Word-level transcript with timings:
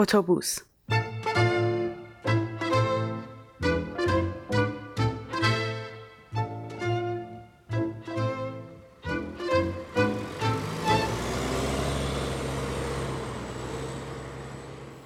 اتوبوس 0.00 0.58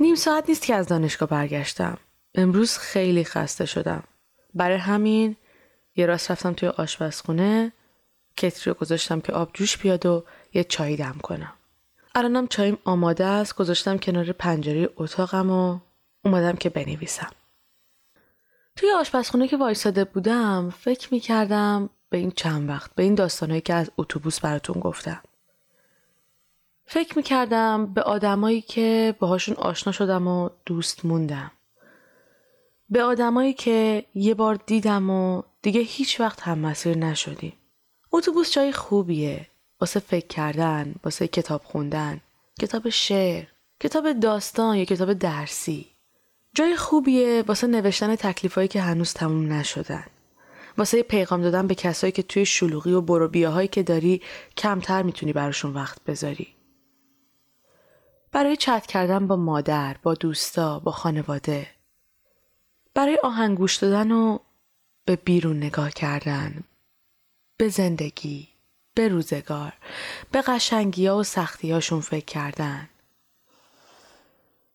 نیم 0.01 0.15
ساعت 0.15 0.49
نیست 0.49 0.63
که 0.63 0.75
از 0.75 0.87
دانشگاه 0.87 1.29
برگشتم. 1.29 1.99
امروز 2.35 2.79
خیلی 2.79 3.25
خسته 3.25 3.67
شدم. 3.67 4.03
برای 4.55 4.77
همین 4.77 5.37
یه 5.97 6.07
راست 6.07 6.31
رفتم 6.31 6.53
توی 6.53 6.69
آشپزخونه 6.69 7.73
کتری 8.37 8.65
رو 8.71 8.75
گذاشتم 8.75 9.21
که 9.21 9.33
آب 9.33 9.51
جوش 9.55 9.79
بیاد 9.79 10.07
و 10.07 10.25
یه 10.53 10.65
چای 10.65 10.97
دم 10.97 11.17
کنم. 11.23 11.53
الانم 12.17 12.47
چایم 12.47 12.79
آماده 12.85 13.25
است 13.25 13.55
گذاشتم 13.55 13.99
کنار 13.99 14.33
پنجره 14.33 14.91
اتاقم 14.97 15.51
و 15.51 15.79
اومدم 16.25 16.57
که 16.57 16.71
بنویسم. 16.71 17.31
توی 18.77 18.91
آشپزخونه 18.91 19.49
که 19.49 19.57
وایساده 19.57 20.05
بودم 20.05 20.75
فکر 20.79 21.09
می 21.15 21.21
کردم 21.21 21.91
به 22.11 22.19
این 22.19 22.31
چند 22.31 22.69
وقت 22.69 22.95
به 22.95 23.03
این 23.03 23.15
داستانهایی 23.15 23.61
که 23.61 23.75
از 23.75 23.91
اتوبوس 23.99 24.41
براتون 24.41 24.81
گفتم. 24.81 25.23
فکر 26.87 27.17
می 27.17 27.23
کردم 27.23 27.87
به 27.95 28.03
آدمایی 28.03 28.61
که 28.61 29.15
باهاشون 29.19 29.57
آشنا 29.57 29.93
شدم 29.93 30.29
و 30.29 30.51
دوست 30.67 31.05
موندم. 31.05 31.51
به 32.91 33.03
آدمایی 33.03 33.53
که 33.53 34.05
یه 34.15 34.35
بار 34.35 34.59
دیدم 34.67 35.11
و 35.11 35.43
دیگه 35.63 35.81
هیچ 35.81 36.21
وقت 36.21 36.43
هم 36.43 36.59
مسیر 36.59 36.99
نشدیم. 36.99 37.53
اتوبوس 38.13 38.53
جای 38.53 38.73
خوبیه 38.73 39.47
واسه 39.85 40.01
فکر 40.01 40.27
کردن، 40.27 40.95
واسه 41.05 41.29
کتاب 41.29 41.63
خوندن، 41.65 42.21
کتاب 42.61 42.89
شعر، 42.89 43.45
کتاب 43.81 44.13
داستان 44.13 44.77
یا 44.77 44.85
کتاب 44.85 45.13
درسی. 45.13 45.87
جای 46.55 46.77
خوبیه 46.77 47.45
واسه 47.47 47.67
نوشتن 47.67 48.17
تکلیفایی 48.17 48.69
که 48.69 48.81
هنوز 48.81 49.13
تموم 49.13 49.53
نشدن. 49.53 50.05
واسه 50.79 51.03
پیغام 51.03 51.43
دادن 51.43 51.67
به 51.67 51.75
کسایی 51.75 52.13
که 52.13 52.23
توی 52.23 52.47
شلوغی 52.47 52.93
و 52.93 53.01
برو 53.01 53.67
که 53.67 53.83
داری 53.83 54.23
کمتر 54.57 55.03
می‌تونی 55.03 55.33
براشون 55.33 55.75
وقت 55.75 56.05
بذاری. 56.05 56.55
برای 58.33 58.57
چت 58.57 58.87
کردن 58.87 59.27
با 59.27 59.37
مادر، 59.37 59.97
با 60.03 60.15
دوستا، 60.15 60.79
با 60.79 60.93
خانواده. 60.93 61.67
برای 62.95 63.19
آهنگوش 63.23 63.77
دادن 63.77 64.13
و 64.13 64.39
به 65.05 65.17
بیرون 65.17 65.57
نگاه 65.57 65.91
کردن. 65.91 66.65
به 67.57 67.69
زندگی. 67.69 68.54
به 68.95 69.09
روزگار. 69.09 69.73
به 70.33 70.43
قشنگی 70.43 71.07
ها 71.07 71.19
و 71.19 71.23
سختی 71.23 71.73
هاشون 71.73 72.01
فکر 72.01 72.25
کردن. 72.25 72.89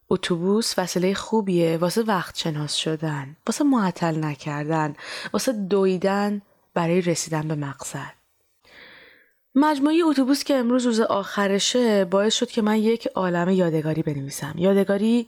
اتوبوس 0.10 0.74
وسیله 0.78 1.14
خوبیه 1.14 1.78
واسه 1.78 2.02
وقت 2.02 2.38
شناس 2.38 2.76
شدن. 2.76 3.36
واسه 3.48 3.64
معطل 3.64 4.24
نکردن. 4.24 4.96
واسه 5.34 5.52
دویدن 5.52 6.42
برای 6.74 7.02
رسیدن 7.02 7.48
به 7.48 7.56
مقصد. 7.56 8.14
مجموعه 9.56 10.02
اتوبوس 10.06 10.44
که 10.44 10.56
امروز 10.56 10.86
روز 10.86 11.00
آخرشه 11.00 12.06
باعث 12.06 12.36
شد 12.36 12.48
که 12.48 12.62
من 12.62 12.78
یک 12.78 13.08
عالم 13.08 13.50
یادگاری 13.50 14.04
بنویسم. 14.04 14.54
یادگاری 14.58 15.28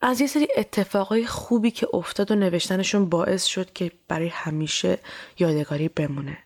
از 0.00 0.20
یه 0.20 0.26
سری 0.26 0.48
اتفاقای 0.56 1.26
خوبی 1.26 1.70
که 1.70 1.88
افتاد 1.92 2.30
و 2.30 2.34
نوشتنشون 2.34 3.08
باعث 3.08 3.44
شد 3.44 3.72
که 3.72 3.92
برای 4.08 4.28
همیشه 4.28 4.98
یادگاری 5.38 5.88
بمونه. 5.88 6.38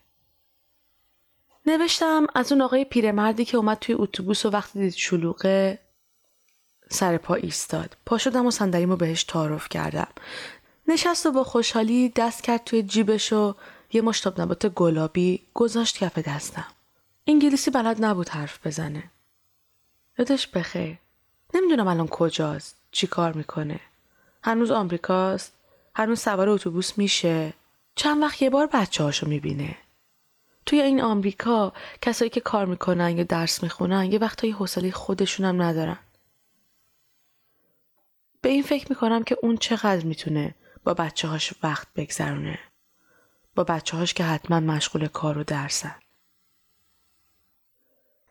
نوشتم 1.67 2.27
از 2.35 2.53
اون 2.53 2.63
آقای 2.63 2.85
پیرمردی 2.85 3.45
که 3.45 3.57
اومد 3.57 3.79
توی 3.79 3.95
اتوبوس 3.95 4.47
و 4.47 4.51
وقتی 4.51 4.79
دید 4.79 4.95
شلوغه 4.95 5.79
سر 6.91 7.17
پا 7.17 7.35
ایستاد. 7.35 7.97
پا 8.07 8.19
شدم 8.19 8.47
و 8.47 8.51
صندلیمو 8.51 8.97
بهش 8.97 9.25
تعارف 9.25 9.69
کردم. 9.69 10.09
نشست 10.89 11.27
و 11.27 11.33
با 11.33 11.45
خوشحالی 11.45 12.09
دست 12.09 12.43
کرد 12.43 12.65
توی 12.65 12.83
جیبش 12.83 13.33
و 13.33 13.55
یه 13.93 14.03
مشتاب 14.03 14.41
نبات 14.41 14.67
گلابی 14.67 15.43
گذاشت 15.55 15.99
کف 15.99 16.19
دستم. 16.19 16.67
انگلیسی 17.27 17.71
بلد 17.71 18.05
نبود 18.05 18.29
حرف 18.29 18.67
بزنه. 18.67 19.03
یادش 20.19 20.47
بخیر. 20.47 20.99
نمی‌دونم 21.55 21.89
الان 21.89 22.09
کجاست. 22.09 22.77
چی 22.91 23.07
کار 23.07 23.33
می‌کنه. 23.33 23.81
هنوز 24.43 24.71
آمریکاست. 24.71 25.53
هنوز 25.95 26.21
سوار 26.21 26.49
اتوبوس 26.49 26.99
میشه. 26.99 27.53
چند 27.95 28.23
وقت 28.23 28.43
یه 28.43 28.51
بار 28.51 28.67
بچه 28.73 29.05
هاشو 29.05 29.29
می‌بینه. 29.29 29.77
توی 30.67 30.81
این 30.81 31.03
آمریکا 31.03 31.73
کسایی 32.03 32.31
که 32.31 32.41
کار 32.41 32.67
می‌کنن 32.67 33.19
یا 33.19 33.25
درس 33.25 33.63
می‌خونن 33.63 34.13
یه 34.13 34.19
وقتایی 34.19 34.53
حوصله 34.53 34.91
خودشونم 34.91 35.63
ندارن. 35.63 35.99
به 38.41 38.49
این 38.49 38.63
فکر 38.63 38.87
می‌کنم 38.89 39.23
که 39.23 39.37
اون 39.43 39.57
چقدر 39.57 40.05
می‌تونه 40.05 40.55
با 40.85 40.95
بچه 40.95 41.29
هاش 41.29 41.55
وقت 41.63 41.89
بگذرونه. 41.97 42.59
با 43.55 43.65
بچه 43.65 43.97
هاش 43.97 44.15
که 44.15 44.25
حتما 44.25 44.61
مشغول 44.61 45.07
کار 45.07 45.39
و 45.39 45.45
درسن. 45.45 45.95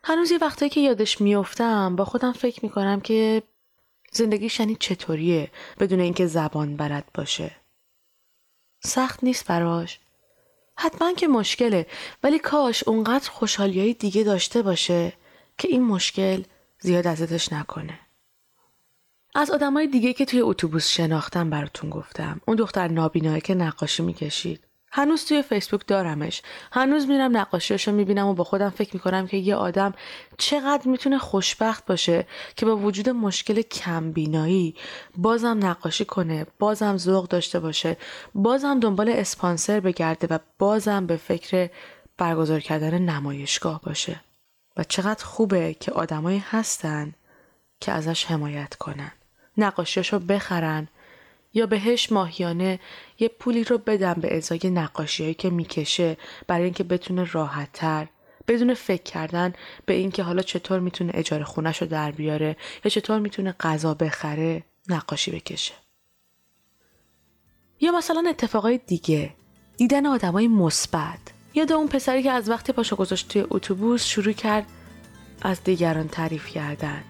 هنوز 0.04 0.30
یه 0.30 0.38
وقتایی 0.38 0.70
که 0.70 0.80
یادش 0.80 1.20
میافتم 1.20 1.96
با 1.96 2.04
خودم 2.04 2.32
فکر 2.32 2.64
می‌کنم 2.64 3.00
که 3.00 3.42
زندگیش 4.12 4.60
یعنی 4.60 4.76
چطوریه 4.80 5.50
بدون 5.78 6.00
اینکه 6.00 6.26
زبان 6.26 6.76
بلد 6.76 7.04
باشه. 7.14 7.56
سخت 8.80 9.24
نیست 9.24 9.46
براش. 9.46 10.00
حتما 10.76 11.12
که 11.12 11.28
مشکله 11.28 11.86
ولی 12.22 12.38
کاش 12.38 12.88
اونقدر 12.88 13.30
خوشحالیای 13.30 13.94
دیگه 13.94 14.22
داشته 14.24 14.62
باشه 14.62 15.12
که 15.58 15.68
این 15.68 15.82
مشکل 15.82 16.42
زیاد 16.80 17.06
ازتش 17.06 17.52
نکنه. 17.52 18.00
از 19.34 19.50
آدمای 19.50 19.86
دیگه 19.86 20.12
که 20.12 20.24
توی 20.24 20.40
اتوبوس 20.40 20.88
شناختم 20.88 21.50
براتون 21.50 21.90
گفتم. 21.90 22.40
اون 22.46 22.56
دختر 22.56 22.88
نابینایی 22.88 23.40
که 23.40 23.54
نقاشی 23.54 24.02
می‌کشید. 24.02 24.65
هنوز 24.92 25.24
توی 25.24 25.42
فیسبوک 25.42 25.86
دارمش. 25.86 26.42
هنوز 26.72 27.08
میرم 27.08 27.36
نقاشیاشو 27.36 27.92
می‌بینم 27.92 28.26
و 28.26 28.34
با 28.34 28.44
خودم 28.44 28.70
فکر 28.70 28.90
می‌کنم 28.94 29.26
که 29.26 29.36
یه 29.36 29.54
آدم 29.54 29.94
چقدر 30.38 30.88
می‌تونه 30.88 31.18
خوشبخت 31.18 31.86
باشه 31.86 32.26
که 32.56 32.66
با 32.66 32.76
وجود 32.76 33.08
مشکل 33.08 33.62
کمبینایی 33.62 34.74
بازم 35.16 35.58
نقاشی 35.62 36.04
کنه 36.04 36.46
بازم 36.58 36.96
ذوق 36.96 37.28
داشته 37.28 37.60
باشه 37.60 37.96
بازم 38.34 38.80
دنبال 38.80 39.08
اسپانسر 39.08 39.80
بگرده 39.80 40.26
و 40.30 40.38
بازم 40.58 41.06
به 41.06 41.16
فکر 41.16 41.70
برگزار 42.18 42.60
کردن 42.60 42.98
نمایشگاه 42.98 43.80
باشه. 43.80 44.20
و 44.76 44.84
چقدر 44.84 45.24
خوبه 45.24 45.74
که 45.74 45.92
آدمایی 45.92 46.44
هستن 46.50 47.14
که 47.80 47.92
ازش 47.92 48.24
حمایت 48.24 48.74
کنن. 48.74 49.12
نقاشیاشو 49.58 50.18
بخرن 50.18 50.88
یا 51.56 51.66
بهش 51.66 52.12
ماهیانه 52.12 52.80
یه 53.18 53.28
پولی 53.28 53.64
رو 53.64 53.78
بدم 53.78 54.14
به 54.14 54.36
ازای 54.36 54.60
نقاشیهایی 54.64 55.34
که 55.34 55.50
می‌کشه 55.50 56.16
برای 56.46 56.64
اینکه 56.64 56.84
بتونه 56.84 57.24
راحتتر 57.32 58.06
بدون 58.48 58.74
فکر 58.74 59.02
کردن 59.02 59.52
به 59.86 59.94
اینکه 59.94 60.22
حالا 60.22 60.42
چطور 60.42 60.80
می‌تونه 60.80 61.12
اجاره 61.14 61.44
خونش 61.44 61.82
رو 61.82 61.88
در 61.88 62.10
بیاره 62.10 62.56
یا 62.84 62.90
چطور 62.90 63.18
می‌تونه 63.18 63.54
غذا 63.60 63.94
بخره 63.94 64.62
نقاشی 64.88 65.30
بکشه. 65.30 65.74
یا 67.80 67.92
مثلا 67.92 68.24
اتفاقای 68.28 68.80
دیگه 68.86 69.34
دیدن 69.76 70.06
آدمای 70.06 70.48
مثبت. 70.48 71.18
یاد 71.54 71.72
اون 71.72 71.88
پسری 71.88 72.22
که 72.22 72.30
از 72.30 72.50
وقتی 72.50 72.72
پاشو 72.72 72.96
گذاشت 72.96 73.28
توی 73.28 73.44
اتوبوس 73.50 74.04
شروع 74.04 74.32
کرد 74.32 74.66
از 75.42 75.64
دیگران 75.64 76.08
تعریف 76.08 76.46
کردن. 76.46 77.04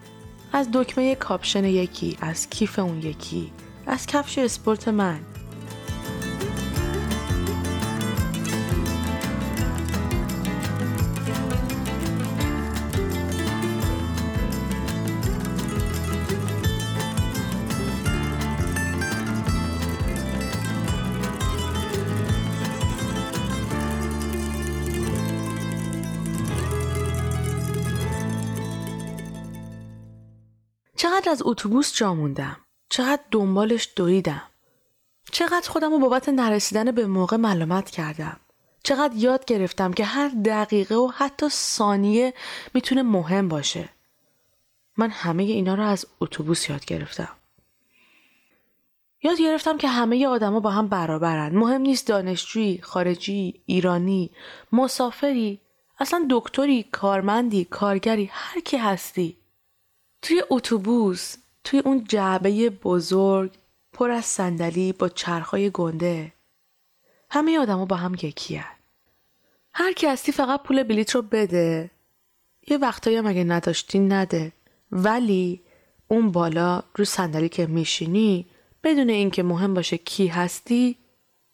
از 0.53 0.69
دکمه 0.73 1.15
کاپشن 1.15 1.65
یکی 1.65 2.17
از 2.21 2.51
کیف 2.51 2.79
اون 2.79 3.03
یکی. 3.03 3.53
از 3.87 4.07
کفش 4.07 4.39
اسپورت 4.39 4.89
من. 4.89 5.21
چقدر 30.97 31.31
از 31.31 31.43
اتوبوس 31.45 31.95
جا 31.95 32.15
موندم؟ 32.15 32.66
چقدر 32.89 33.23
دنبالش 33.31 33.89
دویدم. 33.97 34.43
چقدر 35.33 35.71
خودم 35.71 35.91
رو 35.91 35.99
بابت 35.99 36.29
نرسیدن 36.29 36.91
به 36.91 37.07
موقع 37.07 37.37
ملامت 37.37 37.91
کردم. 37.91 38.41
چقدر 38.83 39.17
یاد 39.17 39.45
گرفتم 39.45 39.93
که 39.93 40.05
هر 40.05 40.29
دقیقه 40.29 40.95
و 40.95 41.11
حتی 41.17 41.49
ثانیه 41.49 42.35
می‌تونه 42.75 43.03
مهم 43.03 43.49
باشه. 43.49 43.89
من 44.97 45.11
همه 45.11 45.43
اینا 45.43 45.75
رو 45.75 45.83
از 45.83 46.07
اتوبوس 46.21 46.71
یاد 46.71 46.85
گرفتم. 46.85 47.37
یاد 49.23 49.39
گرفتم 49.39 49.79
که 49.79 49.89
همه 49.89 50.27
آدما 50.27 50.61
با 50.61 50.71
هم 50.71 50.89
برابرن. 50.89 51.57
مهم 51.57 51.81
نیست 51.81 52.07
دانشجویی 52.07 52.81
خارجی 52.83 53.63
ایرانی 53.67 54.31
مسافری. 54.73 55.61
اصلا 55.99 56.27
دکتری 56.31 56.83
کارمندی 56.83 57.65
کارگری 57.65 58.31
هر 58.33 58.61
کی 58.61 58.77
هستی. 58.77 59.37
توی 60.23 60.43
اتوبوس 60.51 61.37
توی 61.67 61.79
اون 61.79 62.05
جعبه 62.05 62.71
بزرگ 62.71 63.53
پر 63.93 64.11
از 64.11 64.25
صندلی 64.25 64.93
با 64.93 65.09
چرخای 65.09 65.71
گنده. 65.71 66.33
همه 67.31 67.59
آدما 67.59 67.85
با 67.85 67.97
هم 67.97 68.15
یکی. 68.15 68.63
هر 69.73 69.93
کی 69.93 70.07
هستی 70.07 70.33
فقط 70.33 70.63
پول 70.63 70.83
بلیت 70.83 71.15
رو 71.15 71.23
بده. 71.23 71.91
یه 72.69 72.79
وقتایی 72.79 73.17
هم 73.17 73.27
اگه 73.27 73.45
نداشتی 73.45 73.99
نده. 73.99 74.53
ولی 74.93 75.61
اون 76.09 76.33
بالا 76.33 76.83
رو 76.97 77.05
صندلی 77.05 77.49
که 77.49 77.67
میشینی 77.67 78.47
بدون 78.85 79.11
اینکه 79.11 79.43
مهم 79.43 79.75
باشه 79.75 79.99
کی 79.99 80.27
هستی 80.27 80.97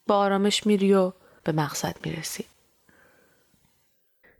با 0.06 0.16
آرامش 0.16 0.66
میری 0.66 0.94
و 0.94 1.12
به 1.44 1.52
مقصد 1.52 1.96
می‌رسی. 2.04 2.44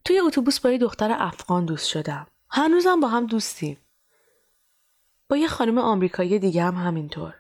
توی 0.04 0.20
اتوبوس 0.20 0.60
با 0.60 0.70
یه 0.70 0.78
دختر 0.78 1.16
افغان 1.18 1.64
دوست 1.64 1.88
شدم. 1.88 2.26
هنوزم 2.50 3.00
با 3.00 3.08
هم 3.08 3.26
دوستیم. 3.26 3.76
یه 5.36 5.48
خانم 5.48 5.78
آمریکایی 5.78 6.38
دیگه 6.38 6.62
هم 6.62 6.74
همینطور. 6.74 7.34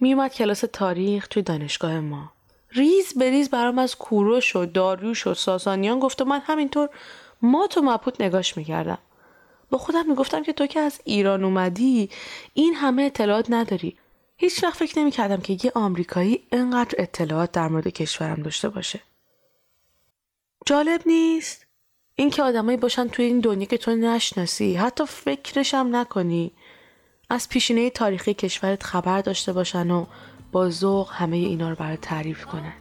میومد 0.00 0.34
کلاس 0.34 0.64
تاریخ 0.72 1.28
توی 1.28 1.42
دانشگاه 1.42 2.00
ما. 2.00 2.32
ریز 2.70 3.14
به 3.18 3.30
ریز 3.30 3.50
برام 3.50 3.78
از 3.78 3.96
کوروش 3.96 4.56
و 4.56 4.66
داریوش 4.66 5.26
و 5.26 5.34
ساسانیان 5.34 6.00
گفت 6.00 6.22
و 6.22 6.24
من 6.24 6.40
همینطور 6.40 6.88
ما 7.42 7.66
تو 7.66 7.82
مپوت 7.82 8.20
نگاش 8.20 8.56
می‌کردم. 8.56 8.98
با 9.70 9.78
خودم 9.78 10.08
می‌گفتم 10.08 10.42
که 10.42 10.52
تو 10.52 10.66
که 10.66 10.80
از 10.80 11.00
ایران 11.04 11.44
اومدی 11.44 12.10
این 12.54 12.74
همه 12.74 13.02
اطلاعات 13.02 13.46
نداری. 13.50 13.96
هیچ 14.36 14.64
وقت 14.64 14.76
فکر 14.76 14.98
نمی‌کردم 14.98 15.40
که 15.40 15.58
یه 15.64 15.72
آمریکایی 15.74 16.42
انقدر 16.52 16.94
اطلاعات 16.98 17.52
در 17.52 17.68
مورد 17.68 17.88
کشورم 17.88 18.42
داشته 18.42 18.68
باشه. 18.68 19.00
جالب 20.66 21.02
نیست؟ 21.06 21.66
اینکه 22.14 22.42
آدمایی 22.42 22.76
باشن 22.76 23.08
توی 23.08 23.24
این 23.24 23.40
دنیا 23.40 23.66
که 23.66 23.78
تو 23.78 23.96
نشناسی 23.96 24.74
حتی 24.74 25.04
فکرش 25.06 25.74
هم 25.74 25.96
نکنی. 25.96 26.52
از 27.32 27.48
پیشینه 27.48 27.90
تاریخی 27.90 28.34
کشورت 28.34 28.82
خبر 28.82 29.20
داشته 29.20 29.52
باشن 29.52 29.90
و 29.90 30.06
با 30.52 30.70
ذوق 30.70 31.10
همه 31.12 31.36
اینا 31.36 31.70
رو 31.70 31.74
برای 31.74 31.96
تعریف 31.96 32.44
کنن. 32.44 32.72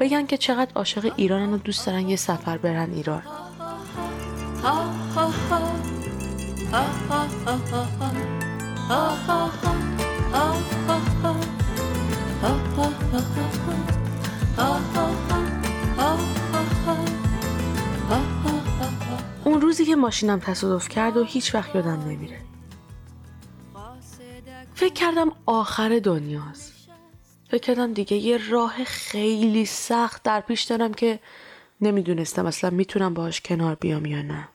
بگن 0.00 0.26
که 0.26 0.36
چقدر 0.36 0.70
عاشق 0.74 1.12
ایرانن 1.16 1.52
و 1.52 1.58
دوست 1.58 1.86
دارن 1.86 2.08
یه 2.08 2.16
سفر 2.16 2.58
برن 2.58 2.92
ایران. 2.92 3.22
اون 19.44 19.60
روزی 19.60 19.84
که 19.84 19.96
ماشینم 19.96 20.38
تصادف 20.38 20.88
کرد 20.88 21.16
و 21.16 21.24
هیچ 21.24 21.54
وقت 21.54 21.74
یادم 21.74 22.00
نمیره. 22.00 22.55
فکر 24.86 24.94
کردم 24.94 25.32
آخر 25.46 26.00
دنیاست. 26.04 26.88
فکر 27.48 27.58
کردم 27.58 27.92
دیگه 27.92 28.16
یه 28.16 28.50
راه 28.50 28.84
خیلی 28.84 29.66
سخت 29.66 30.22
در 30.22 30.40
پیش 30.40 30.62
دارم 30.62 30.94
که 30.94 31.18
نمی‌دونستم 31.80 32.46
اصلا 32.46 32.70
می‌تونم 32.70 33.14
باهاش 33.14 33.40
کنار 33.40 33.74
بیام 33.74 34.06
یا 34.06 34.22
نه. 34.22 34.48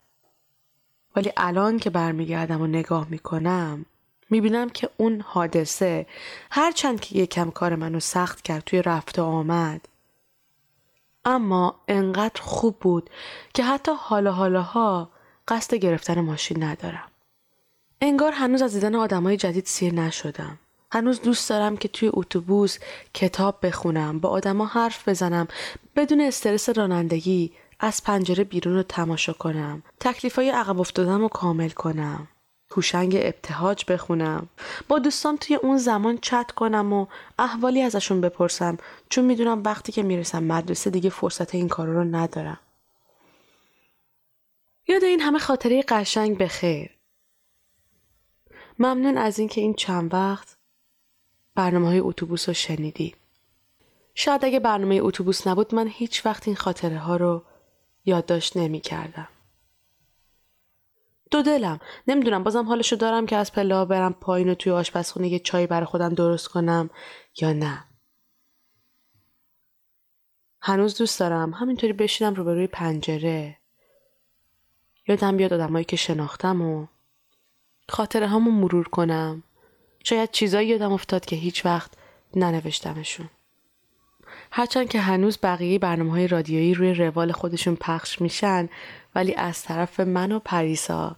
ولی 1.15 1.31
الان 1.37 1.79
که 1.79 1.89
برمیگردم 1.89 2.61
و 2.61 2.67
نگاه 2.67 3.07
می‌کنم 3.09 3.85
می‌بینم 4.29 4.69
که 4.69 4.89
اون 4.97 5.21
حادثه 5.21 6.05
هرچند 6.51 6.99
که 6.99 7.19
یکم 7.19 7.51
کار 7.51 7.75
منو 7.75 7.99
سخت 7.99 8.41
کرد 8.41 8.63
توی 8.63 8.81
رفت 8.81 9.19
و 9.19 9.23
آمد. 9.23 9.87
اما 11.25 11.75
انقدر 11.87 12.41
خوب 12.41 12.79
بود 12.79 13.09
که 13.53 13.63
حتی 13.63 13.91
حالا 13.97 14.31
حالاها 14.31 15.09
قصد 15.47 15.75
گرفتن 15.75 16.21
ماشین 16.21 16.63
ندارم. 16.63 17.10
انگار 18.03 18.31
هنوز 18.31 18.61
از 18.61 18.73
دیدن 18.73 18.95
آدمای 18.95 19.37
جدید 19.37 19.65
سیر 19.65 19.93
نشدم. 19.93 20.59
هنوز 20.91 21.21
دوست 21.21 21.49
دارم 21.49 21.77
که 21.77 21.87
توی 21.87 22.09
اتوبوس 22.13 22.77
کتاب 23.13 23.65
بخونم 23.65 24.19
با 24.19 24.29
آدما 24.29 24.65
حرف 24.65 25.07
بزنم 25.07 25.47
بدون 25.95 26.21
استرس 26.21 26.69
رانندگی 26.69 27.51
از 27.79 28.03
پنجره 28.03 28.43
بیرون 28.43 28.75
رو 28.75 28.83
تماشا 28.83 29.33
کنم 29.33 29.83
تکلیف 29.99 30.35
های 30.35 30.49
عقب 30.49 30.79
افتادم 30.79 31.21
رو 31.21 31.27
کامل 31.27 31.69
کنم 31.69 32.27
هوشنگ 32.71 33.15
ابتهاج 33.21 33.85
بخونم 33.87 34.47
با 34.87 34.99
دوستان 34.99 35.37
توی 35.37 35.55
اون 35.55 35.77
زمان 35.77 36.17
چت 36.17 36.51
کنم 36.51 36.93
و 36.93 37.05
احوالی 37.39 37.81
ازشون 37.81 38.21
بپرسم 38.21 38.77
چون 39.09 39.25
می‌دونم 39.25 39.63
وقتی 39.65 39.91
که 39.91 40.03
می‌رسم 40.03 40.43
مدرسه 40.43 40.89
دیگه 40.89 41.09
فرصت 41.09 41.55
این 41.55 41.67
کارا 41.67 41.93
رو 41.93 42.03
ندارم. 42.03 42.59
یاد 44.87 45.03
این 45.03 45.21
همه 45.21 45.39
خاطره 45.39 45.83
قشنگ 45.87 46.37
بخیر. 46.37 47.00
ممنون 48.81 49.17
از 49.17 49.39
اینکه 49.39 49.61
این 49.61 49.73
چند 49.73 50.13
وقت 50.13 50.57
برنامه 51.55 51.87
های 51.87 51.99
اتوبوس 51.99 52.49
رو 52.49 52.53
شنیدی. 52.53 53.15
شاید 54.15 54.45
اگه 54.45 54.59
برنامه 54.59 54.99
اتوبوس 55.01 55.47
نبود 55.47 55.75
من 55.75 55.87
هیچ 55.87 56.25
وقت 56.25 56.47
این 56.47 56.55
خاطره 56.55 56.97
ها 56.97 57.15
رو 57.15 57.43
یادداشت 58.05 58.57
نمی 58.57 58.79
کردم. 58.79 59.27
دو 61.31 61.41
دلم 61.41 61.79
نمی‌دونم 62.07 62.43
بازم 62.43 62.65
حالشو 62.65 62.95
دارم 62.95 63.25
که 63.25 63.35
از 63.35 63.51
پله 63.51 63.85
برم 63.85 64.13
پایین 64.13 64.49
و 64.49 64.55
توی 64.55 64.71
آشپزخونه 64.71 65.27
یه 65.27 65.39
چای 65.39 65.67
برای 65.67 65.85
خودم 65.85 66.13
درست 66.13 66.47
کنم 66.47 66.89
یا 67.41 67.53
نه 67.53 67.83
هنوز 70.61 70.97
دوست 70.97 71.19
دارم 71.19 71.53
همینطوری 71.53 71.93
بشینم 71.93 72.33
روبروی 72.33 72.67
پنجره 72.67 73.57
یادم 75.07 75.37
بیاد 75.37 75.53
آدمایی 75.53 75.85
که 75.85 75.95
شناختم 75.95 76.61
و 76.61 76.87
خاطره 77.91 78.27
همو 78.27 78.51
مرور 78.51 78.87
کنم. 78.87 79.43
شاید 80.03 80.31
چیزایی 80.31 80.67
یادم 80.67 80.91
افتاد 80.91 81.25
که 81.25 81.35
هیچ 81.35 81.65
وقت 81.65 81.91
ننوشتمشون. 82.35 83.29
هرچند 84.51 84.89
که 84.89 84.99
هنوز 84.99 85.37
بقیه 85.43 85.79
برنامه 85.79 86.11
های 86.11 86.27
رادیویی 86.27 86.73
روی 86.73 86.93
روال 86.93 87.31
خودشون 87.31 87.75
پخش 87.75 88.21
میشن 88.21 88.69
ولی 89.15 89.35
از 89.35 89.63
طرف 89.63 89.99
من 89.99 90.31
و 90.31 90.39
پریسا. 90.39 91.15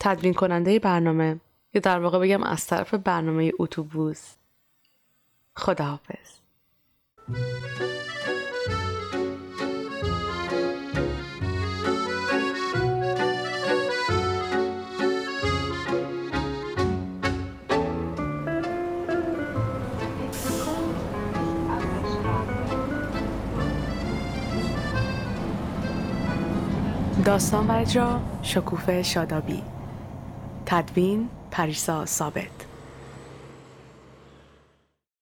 تدوین 0.00 0.34
کننده 0.34 0.78
برنامه 0.78 1.40
یا 1.74 1.80
در 1.80 1.98
واقع 1.98 2.18
بگم 2.18 2.42
از 2.42 2.66
طرف 2.66 2.94
برنامه 2.94 3.52
اتوبوس. 3.58 4.34
خداحافظ. 5.56 6.36
داستان 27.26 27.66
و 27.66 27.72
اجرا 27.72 28.20
شکوفه 28.42 29.02
شادابی. 29.02 29.62
تدوین 30.66 31.28
پریسا 31.50 32.06
ثابت. 32.06 32.65